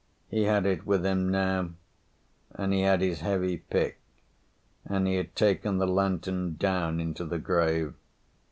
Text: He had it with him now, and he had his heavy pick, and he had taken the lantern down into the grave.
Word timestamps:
He 0.29 0.45
had 0.45 0.65
it 0.65 0.83
with 0.83 1.05
him 1.05 1.29
now, 1.29 1.69
and 2.55 2.73
he 2.73 2.81
had 2.81 3.01
his 3.01 3.19
heavy 3.21 3.57
pick, 3.57 3.99
and 4.83 5.05
he 5.05 5.13
had 5.17 5.35
taken 5.35 5.77
the 5.77 5.85
lantern 5.85 6.55
down 6.55 6.99
into 6.99 7.23
the 7.23 7.37
grave. 7.37 7.93